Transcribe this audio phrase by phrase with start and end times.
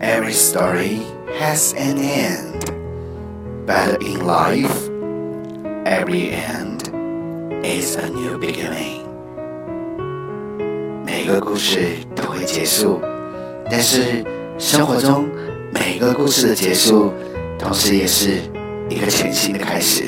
[0.00, 1.00] Every story
[1.38, 2.70] has an end,
[3.66, 4.90] but in life,
[5.86, 6.90] every end
[7.64, 9.06] is a new beginning.
[11.04, 13.00] 每个故事都会结束，
[13.70, 14.22] 但是
[14.58, 15.28] 生活中
[15.72, 17.12] 每个故事的结束，
[17.58, 18.42] 同时也是
[18.90, 20.04] 一个全新的开始。